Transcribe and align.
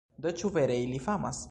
Do 0.25 0.31
ĉu 0.41 0.51
vere 0.55 0.79
ili 0.87 1.05
famas? 1.09 1.39